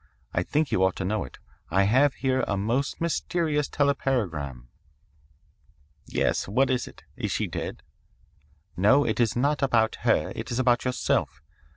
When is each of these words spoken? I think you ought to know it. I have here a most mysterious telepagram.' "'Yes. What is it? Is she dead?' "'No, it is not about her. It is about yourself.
I 0.33 0.41
think 0.41 0.71
you 0.71 0.83
ought 0.83 0.95
to 0.95 1.05
know 1.05 1.23
it. 1.25 1.37
I 1.69 1.83
have 1.83 2.15
here 2.15 2.43
a 2.47 2.57
most 2.57 2.99
mysterious 2.99 3.69
telepagram.' 3.69 4.67
"'Yes. 6.07 6.47
What 6.47 6.71
is 6.71 6.87
it? 6.87 7.03
Is 7.15 7.31
she 7.31 7.45
dead?' 7.45 7.83
"'No, 8.75 9.05
it 9.05 9.19
is 9.19 9.35
not 9.35 9.61
about 9.61 9.97
her. 9.97 10.33
It 10.35 10.49
is 10.49 10.57
about 10.57 10.85
yourself. 10.85 11.43